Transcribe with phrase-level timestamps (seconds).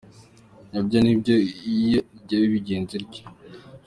[0.71, 1.35] Nibyo na byo
[2.23, 3.23] ijya ibigenza ityo.